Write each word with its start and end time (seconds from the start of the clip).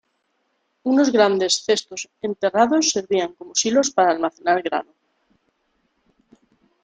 Unos 0.91 1.09
grandes 1.15 1.53
cestos 1.67 2.01
enterrados 2.27 2.89
servían 2.95 3.31
como 3.37 3.53
silos 3.61 3.87
para 3.95 4.09
almacenar 4.13 4.59
grano. 4.67 4.95